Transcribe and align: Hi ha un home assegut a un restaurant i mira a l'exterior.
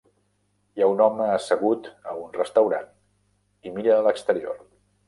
Hi 0.79 0.85
ha 0.85 0.87
un 0.93 1.03
home 1.07 1.27
assegut 1.33 1.91
a 2.13 2.17
un 2.25 2.35
restaurant 2.41 2.91
i 3.71 3.79
mira 3.79 3.97
a 4.01 4.05
l'exterior. 4.11 4.63